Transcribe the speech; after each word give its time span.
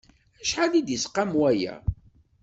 Acḥal 0.41 0.73
i 0.79 0.81
d-isqam 0.87 1.31
waya? 1.39 1.75